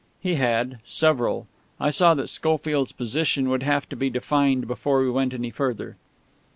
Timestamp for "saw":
1.91-2.15